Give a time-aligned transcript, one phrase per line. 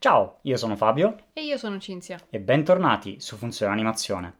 [0.00, 2.18] Ciao, io sono Fabio E io sono Cinzia.
[2.30, 4.36] e bentornati su Funzione Animazione.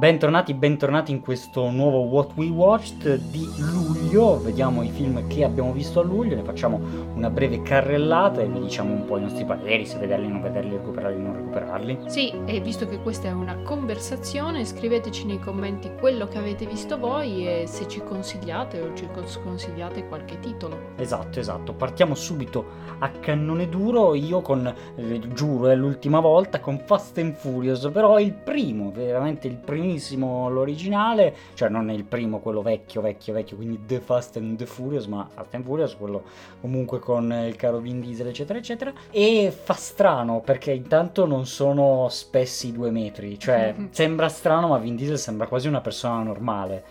[0.00, 4.40] Bentornati, bentornati in questo nuovo What We Watched di luglio.
[4.40, 6.80] Vediamo i film che abbiamo visto a luglio, ne facciamo
[7.14, 10.70] una breve carrellata e vi diciamo un po' i nostri pareri, se vederli, non vederli,
[10.70, 11.98] recuperarli, non recuperarli.
[12.06, 16.96] Sì, e visto che questa è una conversazione, scriveteci nei commenti quello che avete visto
[16.96, 20.78] voi e se ci consigliate o ci cons- consigliate qualche titolo.
[20.96, 21.74] Esatto, esatto.
[21.74, 22.64] Partiamo subito
[23.00, 24.14] a cannone duro.
[24.14, 29.46] Io con, eh, giuro, è l'ultima volta con Fast and Furious, però il primo, veramente
[29.46, 29.56] il
[29.90, 34.56] primissimo, l'originale, cioè non è il primo, quello vecchio, vecchio, vecchio, quindi The Fast and
[34.56, 36.22] the Furious, ma Fast and Furious, quello
[36.60, 38.92] comunque con il caro Vin Diesel, eccetera, eccetera.
[39.10, 44.94] E fa strano perché intanto non sono spessi due metri, cioè sembra strano, ma Vin
[44.94, 46.84] Diesel sembra quasi una persona normale.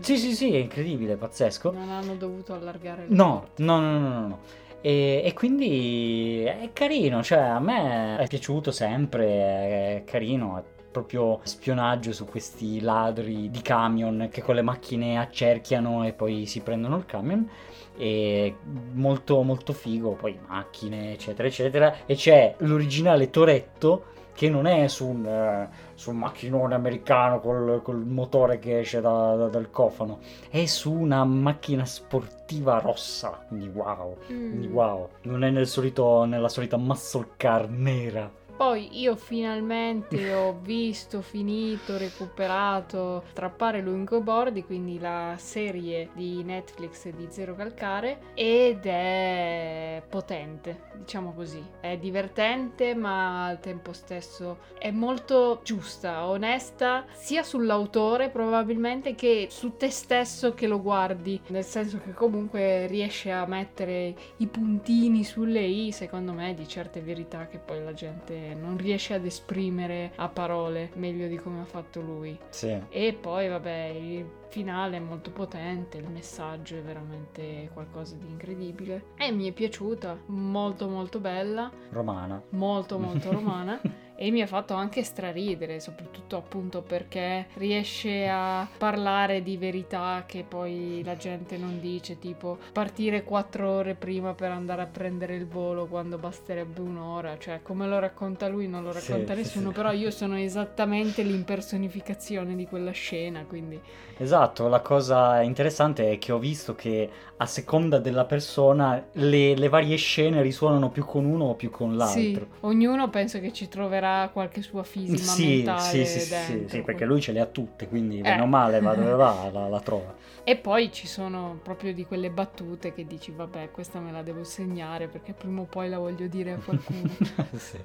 [0.00, 1.72] Sì, sì, sì, è incredibile, pazzesco.
[1.72, 4.38] Non hanno dovuto allargare le No, no, no, no, no, no.
[4.80, 11.40] E, e quindi è carino, cioè a me è piaciuto sempre, è carino, è proprio
[11.42, 16.96] spionaggio su questi ladri di camion che con le macchine accerchiano e poi si prendono
[16.96, 17.48] il camion.
[17.96, 18.56] E
[18.92, 21.94] molto molto figo, poi macchine eccetera eccetera.
[22.06, 27.80] E c'è l'originale Toretto che non è su un, eh, su un macchinone americano col,
[27.84, 30.18] col motore che esce da- da- dal cofano,
[30.50, 33.44] è su una macchina sportiva rossa.
[33.46, 34.72] Quindi wow, quindi Mm.
[34.74, 35.08] wow.
[35.22, 38.28] Non è nel solito, nella solita muscle car nera.
[38.56, 47.08] Poi io finalmente ho visto, finito, recuperato Trappare lungo bordi, quindi la serie di Netflix
[47.08, 51.62] di Zero Calcare ed è potente, diciamo così.
[51.80, 59.76] È divertente ma al tempo stesso è molto giusta, onesta, sia sull'autore probabilmente che su
[59.76, 65.62] te stesso che lo guardi, nel senso che comunque riesce a mettere i puntini sulle
[65.62, 70.28] i, secondo me, di certe verità che poi la gente non riesce ad esprimere a
[70.28, 72.38] parole meglio di come ha fatto lui.
[72.50, 72.78] Sì.
[72.90, 79.06] E poi, vabbè, il finale è molto potente, il messaggio è veramente qualcosa di incredibile.
[79.16, 82.42] E mi è piaciuta, molto molto bella, Romana.
[82.50, 83.80] molto molto romana.
[84.16, 90.44] E mi ha fatto anche straridere, soprattutto appunto perché riesce a parlare di verità che
[90.46, 95.46] poi la gente non dice, tipo partire quattro ore prima per andare a prendere il
[95.46, 99.74] volo quando basterebbe un'ora, cioè come lo racconta lui non lo racconta sì, nessuno, sì.
[99.74, 103.80] però io sono esattamente l'impersonificazione di quella scena, quindi
[104.16, 109.68] Esatto, la cosa interessante è che ho visto che a seconda della persona le, le
[109.68, 112.12] varie scene risuonano più con uno o più con l'altro.
[112.12, 116.68] sì, ognuno penso che ci troverà qualche sua fisima Sì, mentale sì, sì, sì, dentro.
[116.68, 118.22] sì, perché lui ce le ha tutte, quindi Eh.
[118.22, 120.14] bene o male va dove va, la, la trova.
[120.44, 124.44] E poi ci sono proprio di quelle battute che dici, vabbè, questa me la devo
[124.44, 127.08] segnare perché prima o poi la voglio dire a qualcuno.
[127.56, 127.78] sì.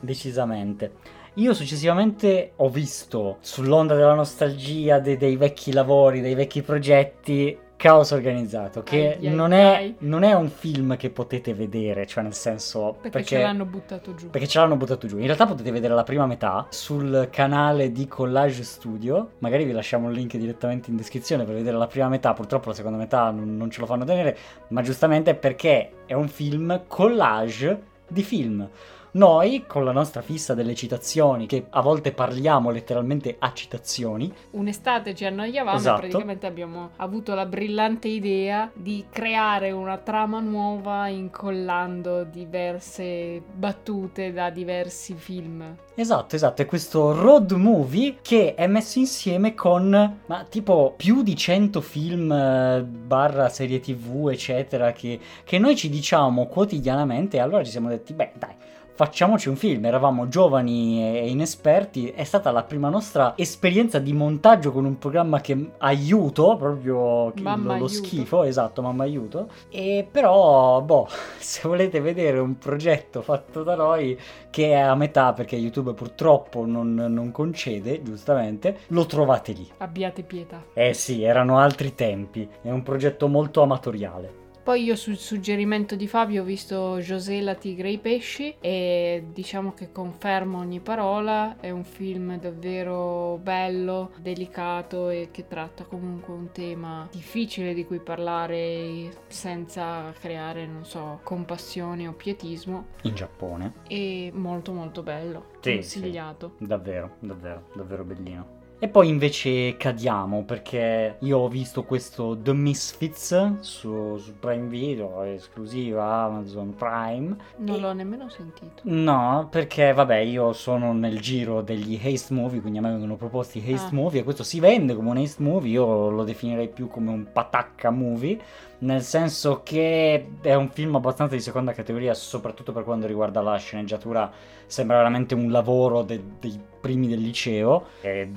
[0.00, 0.92] Decisamente.
[1.34, 8.12] Io successivamente ho visto sull'onda della nostalgia de- dei vecchi lavori, dei vecchi progetti, Caos
[8.12, 9.94] Organizzato, che Ai, ai, non, è, ai.
[9.98, 12.98] non è un film che potete vedere, cioè nel senso...
[13.00, 14.30] Perché, ce l'hanno buttato giù.
[14.30, 15.18] Perché ce l'hanno buttato giù.
[15.18, 19.32] In realtà potete vedere la prima metà sul canale di Collage Studio.
[19.38, 22.32] Magari vi lasciamo il link direttamente in descrizione per vedere la prima metà.
[22.34, 24.38] Purtroppo la seconda metà non, non ce lo fanno tenere,
[24.68, 28.68] ma giustamente perché è un film collage di film.
[29.14, 35.14] Noi, con la nostra fissa delle citazioni, che a volte parliamo letteralmente a citazioni, Un'estate
[35.14, 35.96] ci annoiavamo Esatto.
[35.98, 44.32] e praticamente abbiamo avuto la brillante idea di creare una trama nuova incollando diverse battute
[44.32, 45.76] da diversi film.
[45.94, 51.36] Esatto, esatto, è questo road movie che è messo insieme con, ma tipo più di
[51.36, 57.62] 100 film eh, barra serie tv, eccetera, che, che noi ci diciamo quotidianamente e allora
[57.62, 58.54] ci siamo detti, beh dai,
[58.94, 64.70] facciamoci un film, eravamo giovani e inesperti, è stata la prima nostra esperienza di montaggio
[64.72, 67.88] con un programma che aiuto, proprio Mamma lo, lo aiuto.
[67.88, 71.08] schifo, esatto, mamma aiuto, e però, boh,
[71.38, 74.18] se volete vedere un progetto fatto da noi
[74.50, 79.68] che è a metà perché YouTube purtroppo non, non concede, giustamente, lo trovate lì.
[79.78, 80.62] Abbiate pietà.
[80.74, 84.40] Eh sì, erano altri tempi, è un progetto molto amatoriale.
[84.62, 89.24] Poi io sul suggerimento di Fabio ho visto José la tigre e i pesci e
[89.32, 96.32] diciamo che confermo ogni parola, è un film davvero bello, delicato e che tratta comunque
[96.32, 103.72] un tema difficile di cui parlare senza creare, non so, compassione o pietismo In Giappone.
[103.88, 106.52] e molto molto bello, Sì, consigliato.
[106.58, 108.60] Davvero, davvero, davvero bellino.
[108.82, 115.22] E poi invece cadiamo perché io ho visto questo The Misfits su, su Prime Video,
[115.22, 117.36] esclusiva Amazon Prime.
[117.58, 118.82] Non E- l'ho nemmeno sentito.
[118.82, 123.60] No, perché vabbè, io sono nel giro degli haste movie, quindi a me vengono proposti
[123.64, 123.96] haste Ah.
[123.96, 127.28] movie e questo si vende come un haste movie, io lo definirei più come un
[127.32, 128.36] patacca movie,
[128.78, 133.56] nel senso che è un film abbastanza di seconda categoria, soprattutto per quanto riguarda la
[133.58, 134.28] sceneggiatura,
[134.66, 138.28] sembra veramente un lavoro de- dei primi del liceo e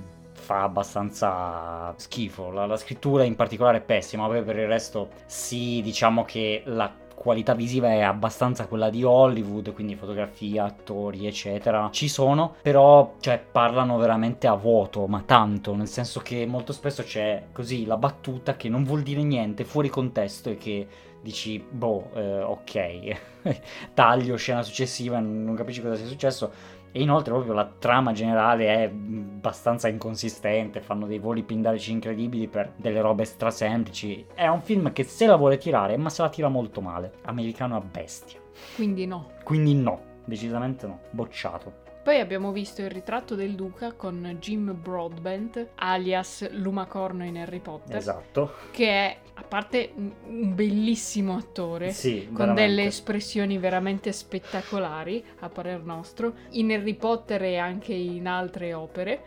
[0.45, 5.81] fa abbastanza schifo, la, la scrittura in particolare è pessima, poi per il resto sì,
[5.81, 11.89] diciamo che la qualità visiva è abbastanza quella di Hollywood, quindi fotografia, attori, eccetera.
[11.91, 17.01] Ci sono, però cioè, parlano veramente a vuoto, ma tanto, nel senso che molto spesso
[17.01, 20.87] c'è così la battuta che non vuol dire niente, fuori contesto e che
[21.21, 23.17] dici, boh, eh, ok,
[23.95, 26.51] taglio, scena successiva, non capisci cosa sia successo.
[26.95, 32.71] E inoltre proprio la trama generale è abbastanza inconsistente, fanno dei voli pindarici incredibili per
[32.77, 34.27] delle robe strasemplici.
[34.33, 37.15] È un film che se la vuole tirare, ma se la tira molto male.
[37.23, 38.39] Americano a bestia.
[38.75, 39.31] Quindi no.
[39.43, 41.83] Quindi no, decisamente no, bocciato.
[42.05, 47.95] Poi abbiamo visto il ritratto del Duca con Jim Broadbent, alias Lumacorno in Harry Potter,
[47.95, 48.53] Esatto.
[48.69, 52.61] che è, a parte un- bellissimo attore, Sì, con veramente.
[52.61, 59.23] delle espressioni veramente spettacolari, a parer nostro, in Harry Potter e anche in altre opere.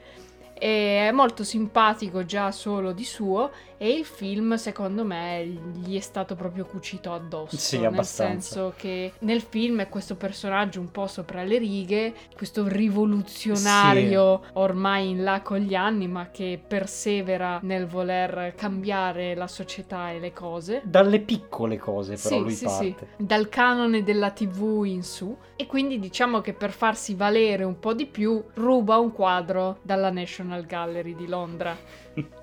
[0.59, 6.35] È molto simpatico già solo di suo e il film secondo me gli è stato
[6.35, 7.57] proprio cucito addosso.
[7.57, 8.55] Sì, nel abbastanza.
[8.55, 15.11] senso che nel film è questo personaggio un po' sopra le righe questo rivoluzionario ormai
[15.11, 20.33] in là con gli anni ma che persevera nel voler cambiare la società e le
[20.33, 20.83] cose.
[20.85, 22.85] Dalle piccole cose però sì, lui sì, parte.
[23.17, 25.37] sì, dal canone della TV in su.
[25.61, 30.11] E quindi diciamo che per farsi valere un po' di più ruba un quadro dalla
[30.11, 31.77] National Gallery di Londra.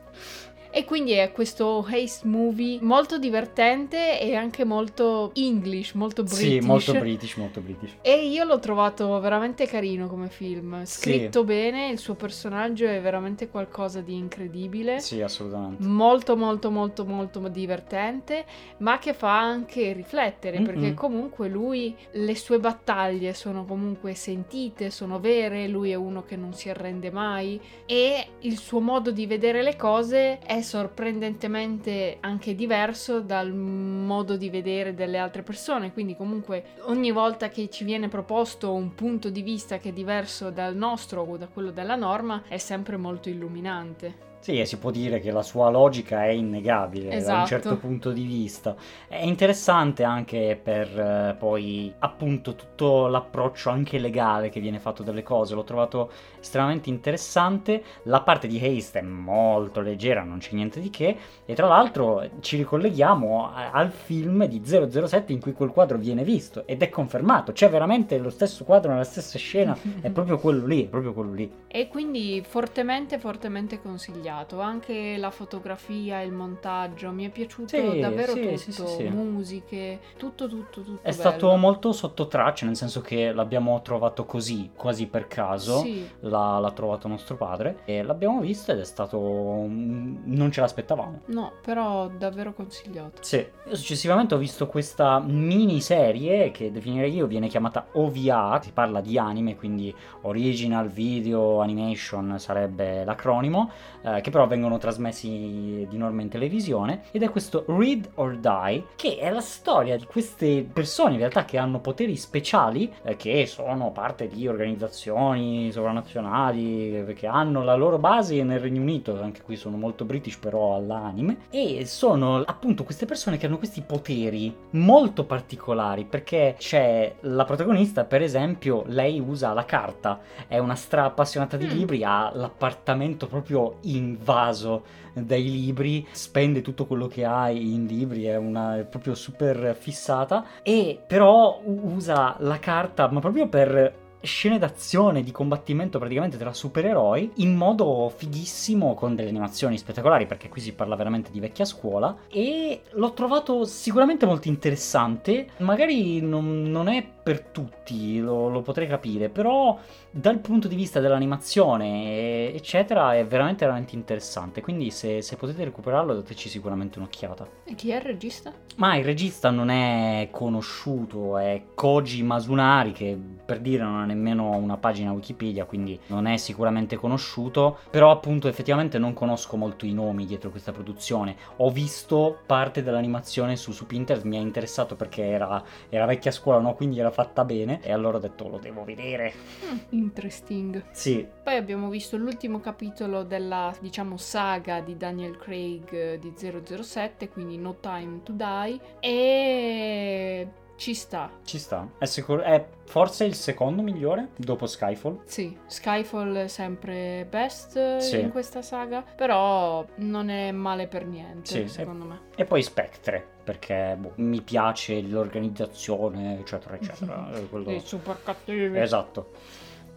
[0.78, 6.42] E quindi è questo haste movie molto divertente e anche molto English, molto British.
[6.42, 7.92] Sì, molto british, molto british.
[8.02, 13.48] E io l'ho trovato veramente carino come film, scritto bene, il suo personaggio è veramente
[13.48, 15.00] qualcosa di incredibile.
[15.00, 15.82] Sì, assolutamente.
[15.82, 18.44] Molto molto molto molto divertente,
[18.80, 20.66] ma che fa anche riflettere, Mm-mm.
[20.66, 26.36] perché comunque lui, le sue battaglie sono comunque sentite, sono vere, lui è uno che
[26.36, 32.56] non si arrende mai e il suo modo di vedere le cose è sorprendentemente anche
[32.56, 38.10] diverso dal modo di vedere delle altre persone, quindi comunque ogni volta che ci viene
[38.10, 42.42] proposto un punto di vista che è diverso dal nostro o da quello della norma
[42.48, 44.35] è sempre molto illuminante.
[44.46, 47.48] Sì, e si può dire che la sua logica è innegabile da un Esatto.
[47.48, 48.76] certo punto di vista.
[49.08, 55.24] È interessante anche per eh, poi appunto tutto l'approccio anche legale che viene fatto delle
[55.24, 55.56] cose.
[55.56, 57.82] L'ho trovato estremamente interessante.
[58.04, 61.18] La parte di Haste è molto leggera, non c'è niente di che.
[61.44, 66.24] E tra l'altro ci ricolleghiamo a- al film di 007 in cui quel quadro viene
[66.24, 67.52] visto ed è confermato.
[67.52, 69.76] C'è veramente lo stesso quadro nella stessa scena.
[70.02, 71.52] È proprio quello lì, è proprio quello lì.
[71.68, 74.34] E quindi fortemente, fortemente consigliato.
[74.60, 78.58] Anche la fotografia, il montaggio, mi è piaciuto Sì, davvero sì, tutto.
[78.58, 79.04] sì, sì, sì.
[79.04, 81.00] Musiche, tutto, tutto, tutto.
[81.02, 81.60] È stato bello.
[81.60, 85.84] molto sotto traccia, nel senso che l'abbiamo trovato così, quasi per caso.
[86.22, 89.18] L'ha, l'ha trovato nostro padre e l'abbiamo visto ed è stato.
[89.20, 91.22] non ce l'aspettavamo.
[91.28, 93.22] no, però davvero consigliato.
[93.22, 93.38] Sì.
[93.38, 99.18] Io successivamente ho visto questa miniserie che definirei io viene chiamata OVA, si parla di
[99.18, 103.70] anime, quindi Original Video Animation sarebbe l'acronimo,
[104.02, 108.84] eh, che però vengono trasmessi di norma in televisione, ed è questo Read or Die,
[108.96, 113.46] che è la storia di queste persone in realtà che hanno poteri speciali, eh, che
[113.46, 119.42] sono parte di organizzazioni sovranazionali, eh, che hanno la loro base nel Regno Unito, anche
[119.42, 124.54] qui sono molto british però all'anime, e sono appunto queste persone che hanno questi poteri
[124.72, 131.06] molto particolari, perché c'è la protagonista, per esempio, lei usa la carta, è una stra
[131.06, 131.70] appassionata di Mm.
[131.70, 134.84] libri, ha l'appartamento proprio invaso
[135.14, 140.46] dai libri, spende tutto quello che ha in libri, è una è proprio super fissata
[140.62, 147.32] e però usa la carta ma proprio per scene d'azione di combattimento praticamente tra supereroi
[147.36, 152.16] in modo fighissimo con delle animazioni spettacolari perché qui si parla veramente di vecchia scuola
[152.30, 155.48] e l'ho trovato sicuramente molto interessante.
[155.58, 159.78] Magari non, non è per tutti lo, lo potrei capire però
[160.12, 164.62] dal punto di vista dell'animazione eccetera è veramente veramente interessante.
[164.62, 167.48] Quindi se, se potete recuperarlo dateci sicuramente un'occhiata.
[167.66, 168.54] E chi è il regista?
[168.78, 174.56] ma il regista non è conosciuto, è Koji Masunari, che per dire non ha nemmeno
[174.56, 179.94] una pagina Wikipedia, quindi non è sicuramente conosciuto, però appunto effettivamente non conosco molto i
[179.94, 181.36] nomi dietro questa produzione.
[181.58, 186.60] Ho visto parte dell'animazione su, su Pinterest, mi ha interessato perché era, era vecchia scuola,
[186.60, 186.74] no?
[186.74, 189.34] Quindi era fatta bene e allora ho detto lo devo vedere.
[189.66, 190.84] Mm, interesting.
[190.92, 191.28] Sì.
[191.44, 197.58] Poi abbiamo visto l'ultimo capitolo della, diciamo, saga di Daniel Craig eh, di 007, quindi
[197.58, 201.30] No Time to Die e ci sta.
[201.44, 201.88] Ci sta.
[201.98, 205.22] È, sicur- è forse il secondo migliore dopo Skyfall.
[205.26, 208.20] Sì, Skyfall è sempre best Sì.
[208.20, 212.20] in questa saga, però non è male per niente, Sì, secondo me.
[212.36, 217.30] E poi Spectre, perché boh, mi piace l'organizzazione, eccetera, eccetera.
[217.36, 218.78] Eh, quello- I super cattivi.
[218.80, 219.32] Esatto.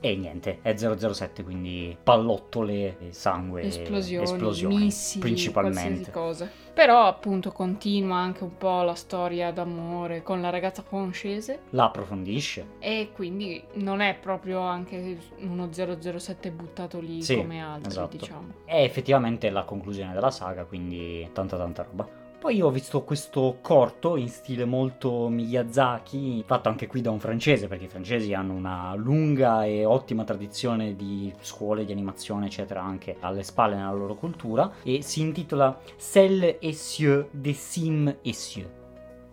[0.01, 6.13] E niente, è 007, quindi pallottole, sangue, Esplosioni, esplosioni missili, principalmente.
[6.13, 6.49] cosa.
[6.73, 12.67] Però appunto continua anche un po' la storia d'amore con la ragazza francese La approfondisce.
[12.79, 18.17] e quindi non è proprio anche uno 007 buttato lì Sì, come altri, esatto.
[18.17, 18.47] diciamo.
[18.65, 22.18] È effettivamente la conclusione della saga, quindi tanta tanta roba.
[22.39, 27.19] Poi io ho visto questo corto in stile molto Miyazaki, fatto anche qui da un
[27.19, 32.81] francese, perché i francesi hanno una lunga e ottima tradizione di scuole di animazione, eccetera,
[32.81, 38.35] anche alle spalle nella loro cultura, e si intitola Celle et cieux des cimes et
[38.37, 38.71] cieux.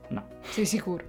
[0.07, 1.03] No, Sei sicuro?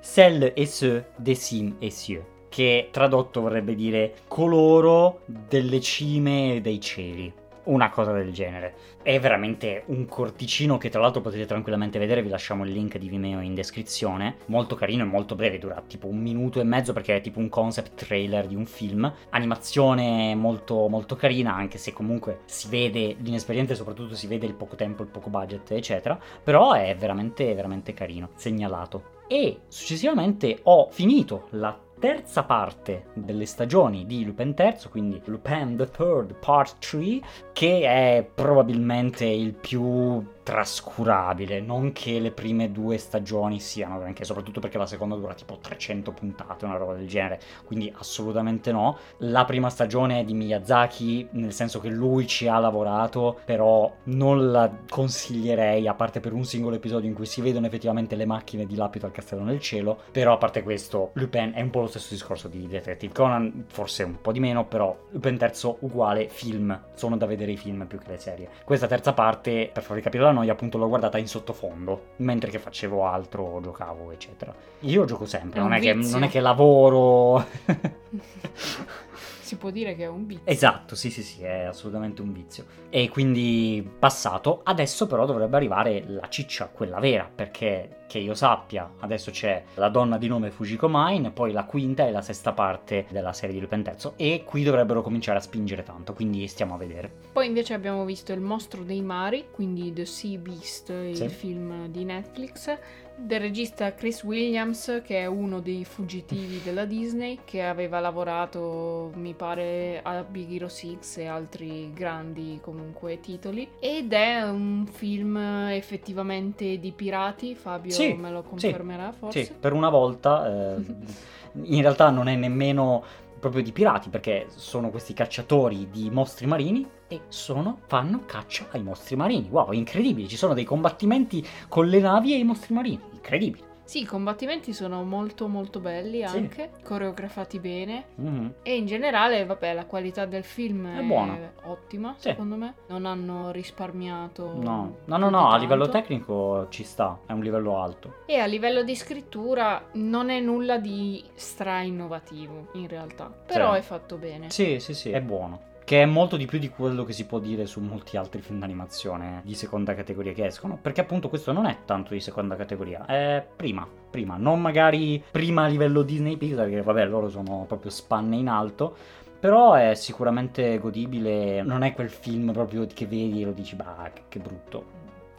[0.00, 6.60] Celle et ceux des cimes et cieux, che tradotto vorrebbe dire coloro delle cime e
[6.62, 7.39] dei cieli.
[7.64, 8.74] Una cosa del genere.
[9.02, 13.08] È veramente un corticino che tra l'altro potete tranquillamente vedere, vi lasciamo il link di
[13.08, 14.36] Vimeo in descrizione.
[14.46, 17.50] Molto carino e molto breve, dura tipo un minuto e mezzo perché è tipo un
[17.50, 19.12] concept trailer di un film.
[19.30, 24.54] Animazione molto molto carina, anche se comunque si vede l'inesperienza e soprattutto si vede il
[24.54, 26.18] poco tempo, il poco budget, eccetera.
[26.42, 29.18] Però è veramente veramente carino, segnalato.
[29.28, 35.88] E successivamente ho finito la terza parte delle stagioni di Lupin III, quindi Lupin the
[35.90, 37.20] Third Part 3,
[37.60, 44.58] che è probabilmente il più trascurabile, non che le prime due stagioni siano granché, soprattutto
[44.58, 48.96] perché la seconda dura tipo 300 puntate, una roba del genere, quindi assolutamente no.
[49.18, 54.50] La prima stagione è di Miyazaki, nel senso che lui ci ha lavorato, però non
[54.50, 58.64] la consiglierei, a parte per un singolo episodio in cui si vedono effettivamente le macchine
[58.64, 61.88] di Lapito al castello nel cielo, però a parte questo, Lupin è un po' lo
[61.88, 66.86] stesso discorso di Detective Conan, forse un po' di meno, però Lupin terzo uguale film,
[66.94, 68.48] sono da vedere i film più che le serie.
[68.64, 72.58] Questa terza parte, per farvi capire la noia, appunto l'ho guardata in sottofondo, mentre che
[72.58, 74.54] facevo altro, giocavo, eccetera.
[74.80, 77.44] Io gioco sempre, non è, che, non è che lavoro...
[79.50, 80.42] Si può dire che è un beat.
[80.44, 82.66] Esatto, sì, sì, sì, è assolutamente un vizio.
[82.88, 88.92] E quindi passato, adesso però dovrebbe arrivare la ciccia, quella vera, perché che io sappia,
[89.00, 93.06] adesso c'è la donna di nome Fujiko Mine, poi la quinta e la sesta parte
[93.10, 97.08] della serie di III e qui dovrebbero cominciare a spingere tanto, quindi stiamo a vedere.
[97.32, 101.28] Poi invece abbiamo visto Il mostro dei mari, quindi The Sea Beast, il Sì.
[101.28, 102.76] film di Netflix,
[103.20, 109.34] del regista Chris Williams, che è uno dei fuggitivi della Disney, che aveva lavorato, mi
[109.34, 113.68] pare, a Big Hero 6 e altri grandi comunque titoli.
[113.78, 119.44] Ed è un film effettivamente di pirati, Fabio Sì, me lo sì, confermerà forse.
[119.44, 120.84] Sì, per una volta, eh,
[121.62, 123.02] in realtà non è nemmeno
[123.40, 128.82] proprio di pirati, perché sono questi cacciatori di mostri marini e sono, fanno caccia ai
[128.82, 129.48] mostri marini.
[129.50, 133.68] Wow, incredibile, ci sono dei combattimenti con le navi e i mostri marini, incredibile.
[133.90, 136.36] Sì, i combattimenti sono molto molto belli Sì.
[136.36, 138.04] anche, coreografati bene.
[138.16, 138.54] Mhm.
[138.62, 141.52] E in generale, vabbè, la qualità del film È è, buona.
[141.64, 142.28] ottima, Sì.
[142.28, 142.74] secondo me.
[142.86, 144.52] Non hanno risparmiato.
[144.54, 148.18] No, no, no, no, a livello tecnico ci sta, è un livello alto.
[148.26, 153.24] E a livello di scrittura non è nulla di stra innovativo, in realtà.
[153.44, 153.78] Però Sì.
[153.80, 154.50] è fatto bene.
[154.50, 155.62] Sì, sì, sì, è buono.
[155.90, 158.60] Che è molto di più di quello che si può dire su molti altri film
[158.60, 160.78] d'animazione di seconda categoria che escono.
[160.80, 164.36] Perché appunto questo non è tanto di seconda categoria, è prima, prima.
[164.36, 168.94] Non magari prima a livello Disney Pixar, che vabbè loro sono proprio spanne in alto.
[169.40, 174.12] Però è sicuramente godibile, non è quel film proprio che vedi e lo dici, bah,
[174.28, 174.84] che, brutto.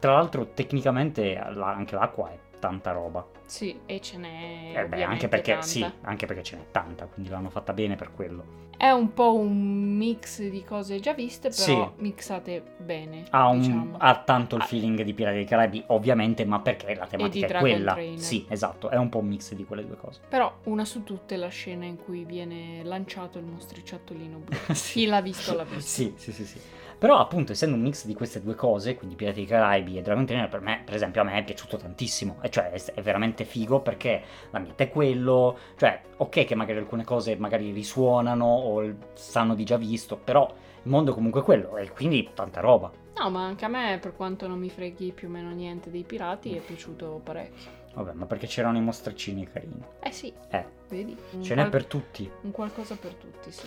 [0.00, 3.31] Tra l'altro tecnicamente anche l'acqua è tanta roba.
[3.52, 4.72] Sì, e ce n'è.
[4.74, 5.66] Eh beh, anche perché, tanta.
[5.66, 8.60] sì, anche perché ce n'è tanta, quindi l'hanno fatta bene per quello.
[8.78, 12.02] È un po' un mix di cose già viste, però Sì.
[12.02, 13.26] mixate bene.
[13.28, 13.96] Ha, un- diciamo.
[13.98, 14.64] ha tanto il Ah.
[14.64, 17.92] feeling di Pirati dei Caraibi, ovviamente, ma perché la tematica è quella.
[17.92, 18.18] Trainer.
[18.18, 20.20] Sì, esatto, è un po' un mix di quelle due cose.
[20.26, 24.56] Però una su tutte la scena in cui viene lanciato il mostriciattolino blu.
[24.74, 25.00] Sì.
[25.00, 25.80] Chi l'ha visto l'ha visto.
[25.82, 26.58] Sì, sì, sì, sì.
[27.02, 30.24] Però appunto essendo un mix di queste due cose, quindi Pirati dei Caraibi e Dragon
[30.24, 32.36] Trainer, per me, per esempio, a me è piaciuto tantissimo.
[32.42, 37.34] E cioè è, veramente figo perché l'ambiente è quello, cioè ok che magari alcune cose
[37.34, 42.30] magari risuonano o sanno di già visto, però il mondo è comunque quello e quindi
[42.34, 42.92] tanta roba.
[43.18, 46.04] No, ma anche a me, per quanto non mi freghi più o meno niente dei
[46.04, 47.68] pirati, è piaciuto parecchio.
[47.94, 49.82] Vabbè, ma perché c'erano i mostraccini carini.
[50.00, 51.16] Eh sì, Eh, vedi?
[51.32, 52.30] Un ce n'è qual- per tutti.
[52.42, 53.66] Un qualcosa per tutti, sì.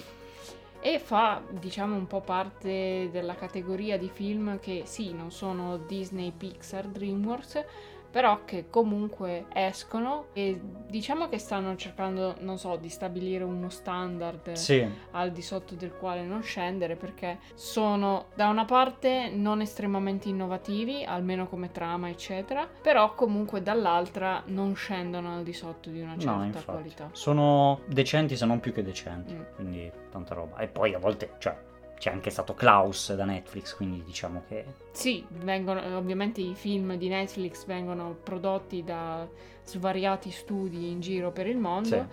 [0.88, 6.32] E fa, diciamo, un po' parte della categoria di film che sì, non sono Disney,
[6.32, 7.66] Pixar, DreamWorks,
[8.16, 10.58] però che comunque escono e
[10.88, 15.92] diciamo che stanno cercando, non so, di stabilire uno standard Sì, al di sotto del
[15.92, 22.66] quale non scendere perché sono da una parte non estremamente innovativi, almeno come trama, eccetera,
[22.82, 27.10] però comunque dall'altra non scendono al di sotto di una certa no, qualità.
[27.12, 29.42] Sono decenti se non più che decenti, Mm.
[29.56, 30.56] quindi tanta roba.
[30.60, 31.54] E poi a volte, cioè,
[31.98, 34.66] c'è anche stato Klaus da Netflix, quindi diciamo che...
[34.92, 39.28] Sì, vengono, ovviamente i film di Netflix vengono prodotti da
[39.64, 42.08] svariati studi in giro per il mondo,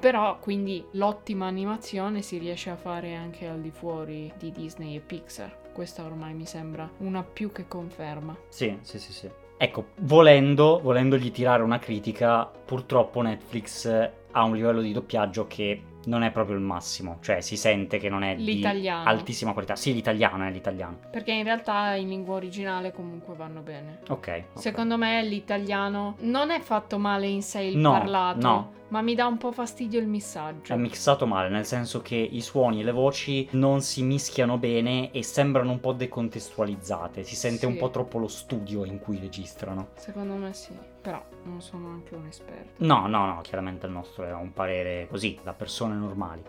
[0.00, 5.00] però quindi l'ottima animazione si riesce a fare anche al di fuori di Disney e
[5.00, 5.66] Pixar.
[5.72, 8.36] Questa ormai mi sembra una più che conferma.
[8.48, 9.30] Sì, sì, sì, sì.
[9.56, 13.86] Ecco, volendo, volendogli tirare una critica, purtroppo Netflix
[14.30, 18.08] ha un livello di doppiaggio che non è proprio il massimo, cioè si sente che
[18.08, 19.02] non è L'italiano.
[19.04, 19.76] di altissima qualità.
[19.76, 20.98] Sì, l'italiano è l'italiano.
[21.10, 24.00] Perché in realtà in lingua originale comunque vanno bene.
[24.08, 24.44] Ok.
[24.54, 24.58] ok.
[24.60, 28.72] Secondo me l'italiano non è fatto male in sé il No, parlato, no.
[28.88, 30.72] ma mi dà un po' fastidio il missaggio.
[30.72, 35.10] È mixato male, nel senso che i suoni e le voci non si mischiano bene
[35.12, 37.22] e sembrano un po' decontestualizzate.
[37.22, 37.78] Si sente un Sì.
[37.78, 39.88] po' troppo lo studio in cui registrano.
[39.96, 40.72] Secondo me sì,
[41.08, 42.84] però non sono anche un esperto.
[42.84, 46.42] No, no, no, chiaramente il nostro è un parere così, da persone normali.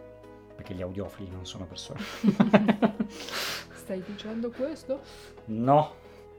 [0.54, 2.01] Perché gli audiofili non sono persone.
[3.72, 5.00] Stai dicendo questo?
[5.46, 5.96] no.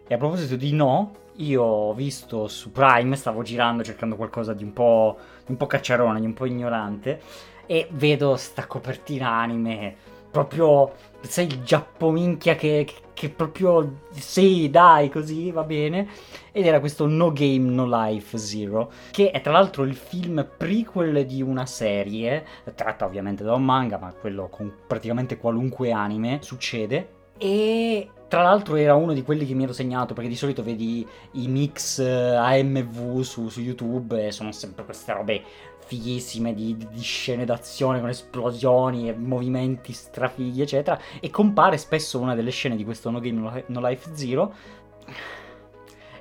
[0.07, 4.65] E a proposito di no, io ho visto su Prime, stavo girando cercando qualcosa di
[4.65, 7.23] un po', di un po' cacciarone, di un po' ignorante,
[7.65, 9.97] e vedo sta copertina anime,
[10.31, 16.09] proprio, sai, il giappominchia che, che, proprio, sì, dai, così, va bene.
[16.53, 21.25] Ed era questo No Game No Life Zero, che è tra l'altro il film prequel
[21.27, 22.45] di una serie,
[22.75, 27.19] tratta ovviamente da un manga, ma quello con praticamente qualunque anime succede.
[27.39, 31.05] E tra l'altro era uno di quelli che mi ero segnato, perché di solito vedi
[31.33, 35.43] i mix eh, AMV su, su YouTube e sono sempre queste robe
[35.91, 41.01] fighissime di, di- scene d'azione con esplosioni e movimenti strafighi, eccetera.
[41.19, 44.55] E compare spesso una delle scene di questo No Game No Life Zero.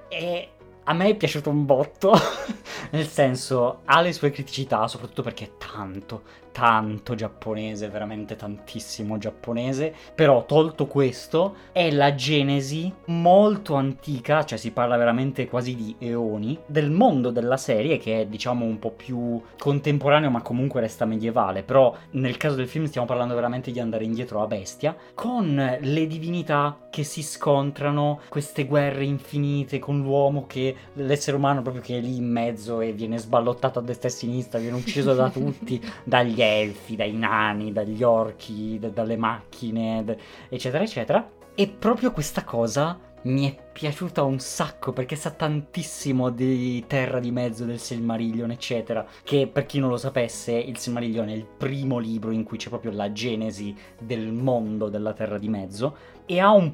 [0.07, 0.49] E
[0.89, 2.13] a me è piaciuto un botto,
[2.91, 9.93] nel senso ha le sue criticità, soprattutto perché è tanto, tanto giapponese, veramente tantissimo giapponese,
[10.15, 16.57] però tolto questo è la genesi molto antica, cioè si parla veramente quasi di eoni,
[16.65, 21.61] del mondo della serie che è diciamo un po' più contemporaneo ma comunque resta medievale,
[21.61, 26.07] però nel caso del film stiamo parlando veramente di andare indietro a bestia, con le
[26.07, 32.01] divinità che si scontrano, queste guerre infinite con l'uomo che l'essere umano proprio che è
[32.01, 35.81] lì in mezzo e viene sballottato a destra e a sinistra, viene ucciso da tutti,
[36.03, 40.17] dagli elfi, dai nani, dagli orchi, da- dalle macchine, d-
[40.49, 41.29] eccetera, eccetera.
[41.55, 47.31] E proprio questa cosa mi è piaciuta un sacco perché sa tantissimo di Terra di
[47.31, 49.05] Mezzo, del Silmarillion, eccetera.
[49.23, 52.69] Che per chi non lo sapesse, il Silmarillion è il primo libro in cui c'è
[52.69, 56.73] proprio la genesi del mondo della Terra di Mezzo e ha un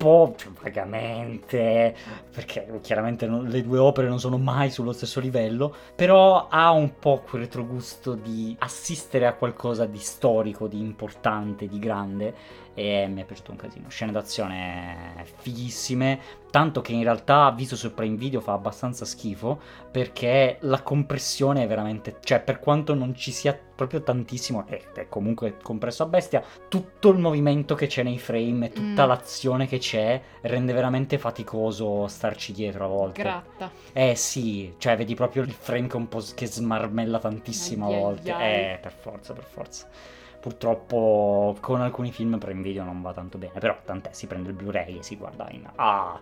[0.00, 1.94] po' vagamente,
[2.32, 6.98] perché chiaramente non- le due opere non sono mai sullo stesso livello, però ha un
[6.98, 12.34] po' quel retrogusto di assistere a qualcosa di storico, di importante, di grande
[12.80, 13.88] e mi è piaciuto un casino.
[13.90, 16.18] Scene d'azione fighissime,
[16.50, 21.66] tanto che in realtà visto su Prime Video fa abbastanza schifo perché la compressione è
[21.66, 26.42] veramente, cioè per quanto non ci sia proprio tantissimo, e è comunque compresso a bestia,
[26.68, 29.08] tutto il movimento che c'è nei frame e tutta Mm.
[29.08, 33.22] l'azione che c'è rende veramente faticoso starci dietro a volte.
[33.22, 33.70] Gratta.
[33.92, 37.88] Eh sì, cioè vedi proprio il frame che un po' s- che smarmella tantissimo a
[37.94, 38.32] ai volte.
[38.32, 38.52] ai.
[38.74, 39.88] Eh, per forza, per forza.
[40.40, 44.54] Purtroppo con alcuni film Prime Video non va tanto bene, però tant'è, si prende il
[44.54, 45.68] Blu-ray e si guarda in...
[45.74, 46.18] Ah,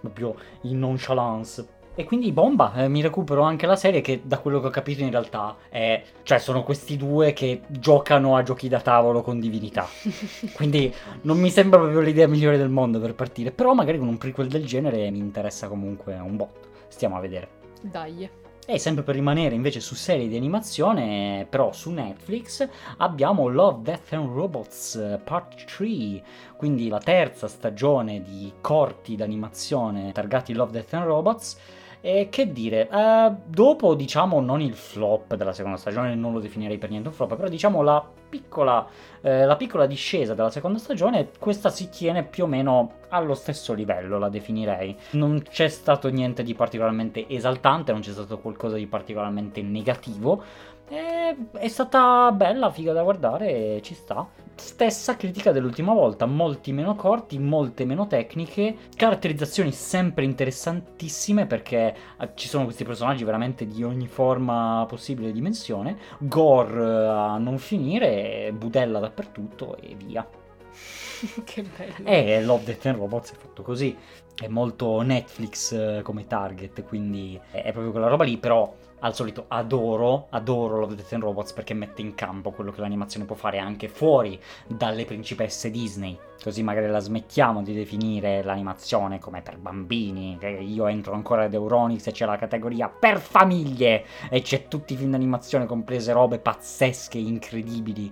[0.00, 1.82] proprio in nonchalance.
[1.96, 5.02] E quindi bomba, eh, mi recupero anche la serie che da quello che ho capito
[5.02, 6.02] in realtà è...
[6.22, 9.86] Cioè sono questi due che giocano a giochi da tavolo con divinità.
[10.52, 14.18] Quindi non mi sembra proprio l'idea migliore del mondo per partire, però magari con un
[14.18, 16.68] prequel del genere mi interessa comunque un botto.
[16.88, 17.48] Stiamo a vedere.
[17.80, 18.28] Dai.
[18.66, 24.14] E sempre per rimanere invece su serie di animazione, però su Netflix, abbiamo Love, Death
[24.14, 26.22] and Robots Part 3,
[26.56, 31.58] quindi la terza stagione di corti d'animazione targati Love, Death and Robots.
[32.06, 36.76] E che dire, eh, dopo diciamo non il flop della seconda stagione, non lo definirei
[36.76, 38.86] per niente un flop, però diciamo la piccola,
[39.22, 43.72] eh, la piccola discesa della seconda stagione, questa si tiene più o meno allo stesso
[43.72, 44.94] livello, la definirei.
[45.12, 50.42] Non c'è stato niente di particolarmente esaltante, non c'è stato qualcosa di particolarmente negativo.
[50.86, 54.28] E è stata bella, figa da guardare, ci sta.
[54.56, 62.30] Stessa critica dell'ultima volta, molti meno corti, molte meno tecniche, caratterizzazioni sempre interessantissime perché eh,
[62.34, 67.58] ci sono questi personaggi veramente di ogni forma possibile e dimensione, gore eh, a non
[67.58, 70.26] finire, budella dappertutto e via.
[71.44, 72.08] che bello.
[72.08, 73.96] E Love, Death and Robots è fatto così.
[74.34, 78.72] È molto Netflix eh, come target, quindi è proprio quella roba lì, però
[79.04, 83.26] al solito adoro, adoro Love, Death and Robots perché mette in campo quello che l'animazione
[83.26, 86.18] può fare anche fuori dalle principesse Disney.
[86.42, 90.38] Così magari la smettiamo di definire l'animazione come per bambini.
[90.60, 94.96] Io entro ancora ad Euronix e c'è la categoria per famiglie e c'è tutti i
[94.96, 98.10] film d'animazione comprese robe pazzesche, incredibili.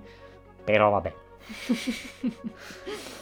[0.63, 1.15] Però vabbè.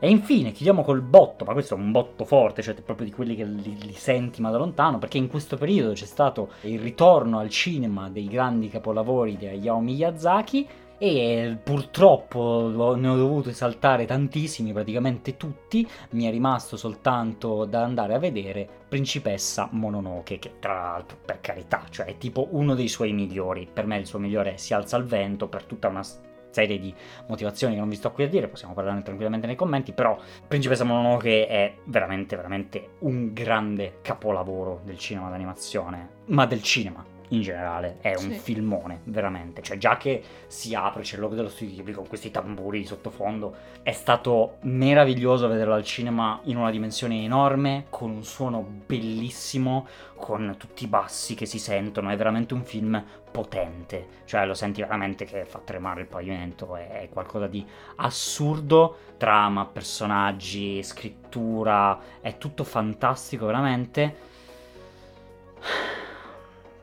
[0.00, 3.34] E infine chiudiamo col botto, ma questo è un botto forte, cioè proprio di quelli
[3.34, 7.40] che li, li, senti ma da lontano, perché in questo periodo c'è stato il ritorno
[7.40, 14.72] al cinema dei grandi capolavori di Hayao Miyazaki e purtroppo ne ho dovuto saltare tantissimi,
[14.72, 21.16] praticamente tutti, mi è rimasto soltanto da andare a vedere Principessa Mononoke, che tra l'altro
[21.24, 24.56] per carità, cioè è tipo uno dei suoi migliori, per me il suo migliore è
[24.58, 26.02] Si alza al vento per tutta una
[26.50, 26.94] serie di
[27.26, 30.84] motivazioni che non vi sto qui a dire, possiamo parlarne tranquillamente nei commenti, però Principessa
[30.84, 37.98] Mononoke è veramente, veramente un grande capolavoro del cinema d'animazione, ma del cinema in generale
[38.00, 38.38] è un sì.
[38.38, 39.62] filmone, veramente.
[39.62, 42.86] Cioè, già che si apre, c'è il logo dello studio Ghibli con questi tamburi di
[42.86, 49.86] sottofondo, è stato meraviglioso vederlo al cinema in una dimensione enorme, con un suono bellissimo,
[50.16, 52.10] con tutti i bassi che si sentono.
[52.10, 54.06] È veramente un film potente.
[54.24, 56.76] Cioè, lo senti veramente che fa tremare il pavimento.
[56.76, 57.64] È qualcosa di
[57.96, 59.06] assurdo.
[59.18, 64.26] Trama, personaggi, scrittura, è tutto fantastico, veramente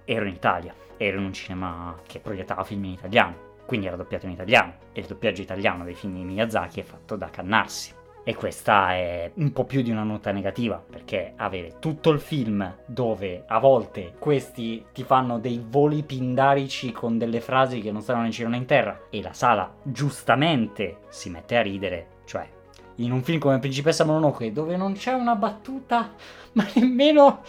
[0.06, 4.28] ero in Italia, ero in un cinema che proiettava film in italiano, quindi era doppiato
[4.28, 7.94] in italiano e il doppiaggio italiano dei film di Miyazaki è fatto da cannarsi.
[8.28, 12.78] E questa è un po' più di una nota negativa, perché avere tutto il film
[12.88, 18.26] dove a volte questi ti fanno dei voli pindarici con delle frasi che non stanno
[18.26, 22.50] in cielo né in terra, e la sala giustamente si mette a ridere, cioè
[22.96, 26.12] in un film come Principessa Mononoke dove non c'è una battuta,
[26.54, 27.44] ma nemmeno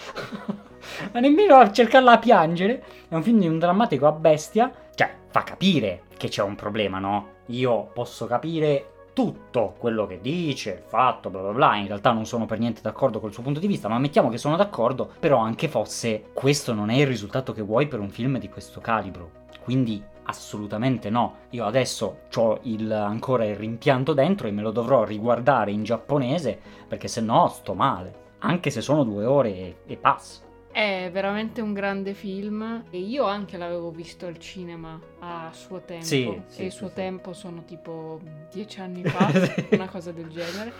[1.12, 2.82] ma nemmeno a cercarla a piangere.
[3.08, 4.72] È un film di un drammatico a bestia.
[4.94, 7.34] Cioè, fa capire che c'è un problema, no?
[7.46, 11.76] Io posso capire tutto quello che dice, il fatto, bla bla bla.
[11.76, 14.38] In realtà non sono per niente d'accordo col suo punto di vista, ma mettiamo che
[14.38, 15.10] sono d'accordo.
[15.18, 18.80] Però anche fosse, questo non è il risultato che vuoi per un film di questo
[18.80, 19.44] calibro.
[19.62, 21.36] Quindi assolutamente no.
[21.50, 26.58] Io adesso ho il, ancora il rimpianto dentro e me lo dovrò riguardare in giapponese
[26.86, 28.24] perché se no sto male.
[28.40, 30.45] Anche se sono due ore e, e passa.
[30.76, 36.04] È veramente un grande film e io anche l'avevo visto al cinema a suo tempo.
[36.04, 36.24] Sì,
[36.56, 38.20] e il suo sì, tempo sono tipo
[38.52, 39.32] dieci anni fa,
[39.70, 40.70] una cosa del genere.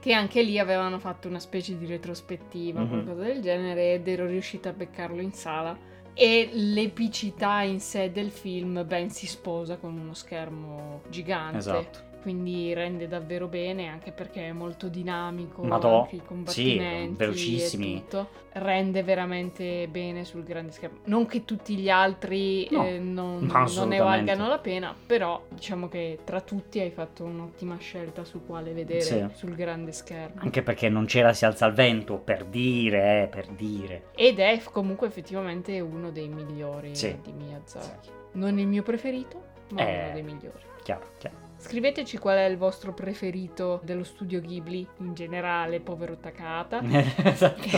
[0.00, 2.90] Che anche lì avevano fatto una specie di retrospettiva, mm-hmm.
[2.90, 5.78] qualcosa del genere, ed ero riuscita a beccarlo in sala.
[6.14, 11.58] E l'epicità in sé del film ben si sposa con uno schermo gigante.
[11.58, 17.16] Esatto quindi rende davvero bene anche perché è molto dinamico Madò, anche i combattimenti sì,
[17.16, 18.04] velocissimi.
[18.52, 20.98] rende veramente bene sul grande schermo.
[21.04, 25.88] Non che tutti gli altri no, eh, non, non, ne valgano la pena però diciamo
[25.88, 29.26] che tra tutti hai fatto un'ottima scelta su quale vedere sì.
[29.34, 30.40] sul grande schermo.
[30.42, 34.04] Anche perché non c'era si alza il vento per dire eh, per dire.
[34.14, 37.18] Ed è comunque effettivamente uno dei migliori sì.
[37.22, 38.08] di Miyazaki.
[38.34, 40.62] Non il mio preferito ma eh, uno dei migliori.
[40.82, 46.82] chiaro chiaro Scriveteci qual è il vostro preferito dello studio Ghibli in generale, povero Takata.
[47.22, 47.68] esatto.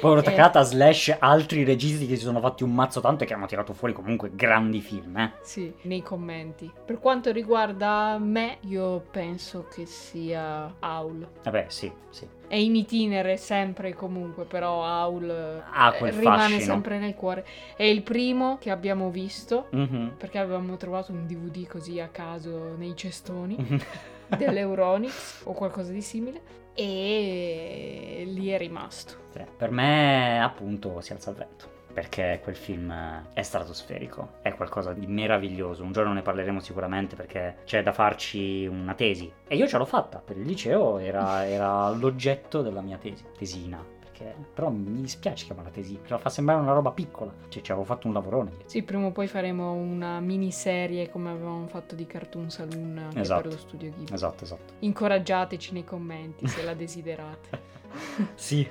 [0.00, 3.44] povero Takata slash altri registi che si sono fatti un mazzo tanto e che hanno
[3.44, 5.32] tirato fuori comunque grandi film, eh?
[5.42, 6.72] Sì, nei commenti.
[6.86, 11.28] Per quanto riguarda me, io penso che sia Aul.
[11.42, 12.26] Vabbè, sì, sì.
[12.48, 16.60] È in itinere sempre e comunque, però Aul ha quel rimane fascino.
[16.60, 17.46] sempre nel cuore.
[17.76, 20.08] È il primo che abbiamo visto, mm-hmm.
[20.16, 23.56] perché avevamo trovato un DVD così a caso nei cestoni
[24.36, 26.40] dell'Euronix o qualcosa di simile
[26.74, 29.14] e lì è rimasto.
[29.32, 32.92] Sì, per me appunto si alza il vento perché quel film
[33.32, 35.82] è stratosferico, è qualcosa di meraviglioso.
[35.82, 39.32] Un giorno ne parleremo sicuramente perché c'è da farci una tesi.
[39.46, 43.96] E io ce l'ho fatta per il liceo, era, era l'oggetto della mia tesi, tesina
[44.18, 47.70] perché però mi dispiace chiamarla tesi, perché la fa sembrare una roba piccola, cioè ci
[47.70, 48.50] avevo fatto un lavorone.
[48.66, 53.42] Sì, prima o poi faremo una miniserie come avevamo fatto di Cartoon Saloon Esatto.
[53.42, 54.12] per lo studio Ghibli.
[54.12, 54.72] Esatto, esatto.
[54.80, 57.76] Incoraggiateci nei commenti se la desiderate.
[58.34, 58.68] Sì,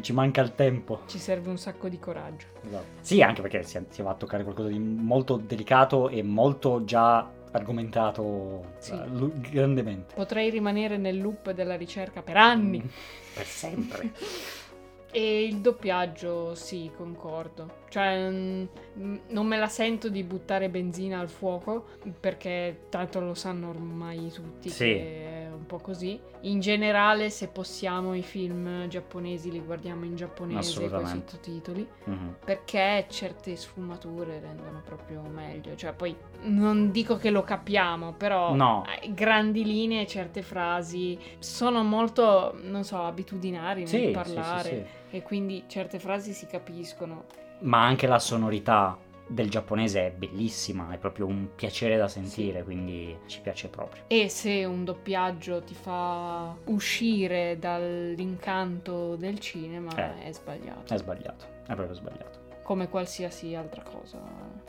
[0.00, 1.00] ci manca il tempo.
[1.06, 2.46] Ci serve un sacco di coraggio.
[2.64, 2.84] Esatto.
[3.00, 7.30] Sì, anche perché si, si va a toccare qualcosa di molto delicato e molto già
[7.52, 8.92] argomentato Sì.
[8.92, 10.14] eh, grandemente.
[10.14, 12.82] Potrei rimanere nel loop della ricerca per anni.
[13.34, 14.12] Per sempre.
[15.16, 17.82] E il doppiaggio, sì, concordo.
[17.88, 18.64] Cioè, mm,
[18.96, 21.86] non me la sento di buttare benzina al fuoco,
[22.20, 24.84] perché tanto lo sanno ormai tutti Sì.
[24.84, 26.20] che è un po' così.
[26.42, 32.36] In generale, se possiamo, i film giapponesi li guardiamo in giapponese con i sottotitoli, Mhm.
[32.44, 35.74] perché certe sfumature rendono proprio meglio.
[35.74, 38.84] Cioè, poi non dico che lo capiamo, però No.
[39.10, 44.62] grandi linee, certe frasi sono molto, non so, abitudinari nel Sì, sì, parlare
[45.10, 45.16] sì.
[45.16, 47.24] e quindi certe frasi si capiscono.
[47.64, 53.16] Ma anche la sonorità del giapponese è bellissima, è proprio un piacere da sentire, quindi
[53.26, 54.02] ci piace proprio.
[54.06, 60.24] E se un doppiaggio ti fa uscire dall'incanto del cinema, Eh.
[60.24, 60.92] è sbagliato.
[60.92, 62.43] È sbagliato, è proprio sbagliato.
[62.64, 64.18] Come qualsiasi altra cosa.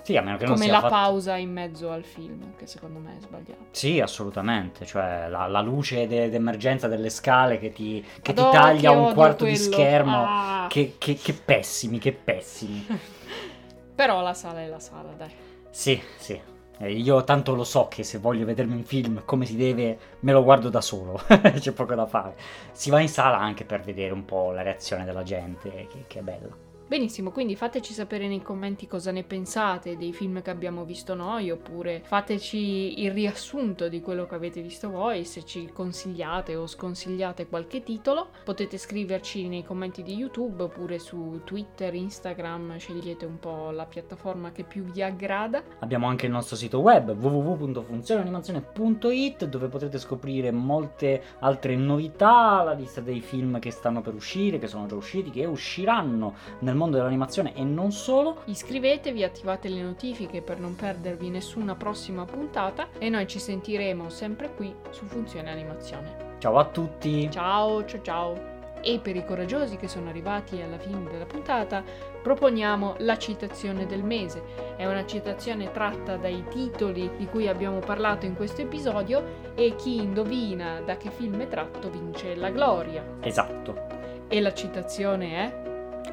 [0.04, 2.68] Sì, a meno che non Come sia la fatto- pausa in mezzo al film, che
[2.68, 3.68] secondo me è sbagliato.
[3.72, 8.92] Sì, assolutamente, cioè la, la luce de- d'emergenza delle scale che ti, che ti taglia
[8.92, 9.72] che un quarto di quello.
[9.74, 10.24] schermo.
[10.28, 10.68] Ah.
[10.70, 12.86] Che, che- che pessimi, che pessimi.
[13.96, 15.32] Però la sala è la sala, dai.
[15.70, 16.40] Sì, sì.
[16.80, 20.44] Io tanto lo so che se voglio vedermi un film come si deve, me lo
[20.44, 21.22] guardo da solo.
[21.26, 22.36] C'è poco da fare.
[22.74, 26.20] Si va in sala anche per vedere un po' la reazione della gente, che, che
[26.20, 26.64] è bella.
[26.88, 31.50] Benissimo, quindi fateci sapere nei commenti cosa ne pensate dei film che abbiamo visto noi,
[31.50, 37.48] oppure fateci il riassunto di quello che avete visto voi, se ci consigliate o sconsigliate
[37.48, 38.28] qualche titolo.
[38.44, 44.52] Potete scriverci nei commenti di YouTube oppure su Twitter, Instagram, scegliete un po' la piattaforma
[44.52, 45.64] che più vi aggrada.
[45.80, 53.02] Abbiamo anche il nostro sito web www.funzioneanimazione.it dove potrete scoprire molte altre novità, la lista
[53.02, 56.36] dei film che stanno per uscire, che sono già usciti, che usciranno
[56.76, 58.42] nel mondo dell'animazione e non solo.
[58.46, 64.54] Iscrivetevi, attivate le notifiche per non perdervi nessuna prossima puntata e noi ci sentiremo sempre
[64.54, 66.34] qui su Funzione Animazione.
[66.40, 67.32] Ciao a tutti!
[67.32, 68.54] Ciao, ciao, ciao.
[68.82, 71.82] E per i coraggiosi che sono arrivati alla fine della puntata,
[72.22, 74.44] proponiamo la citazione del mese.
[74.76, 79.96] È una citazione tratta dai titoli di cui abbiamo parlato in questo episodio e chi
[79.96, 83.04] indovina da che film è tratto vince la gloria.
[83.22, 83.88] Esatto.
[84.28, 85.65] E la citazione è...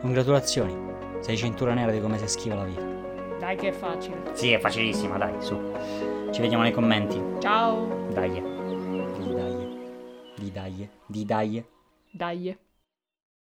[0.02, 0.76] Congratulazioni,
[1.20, 2.82] sei cintura nera di come si schiva la vita.
[3.38, 4.20] Dai che è facile.
[4.32, 5.56] Sì, è facilissima, dai, su.
[6.32, 7.22] Ci vediamo nei commenti.
[7.38, 8.08] Ciao.
[8.12, 8.32] Dai.
[8.32, 9.78] Di dai.
[10.36, 10.88] Di dai.
[11.06, 11.64] Di dai.
[12.10, 12.58] Dai.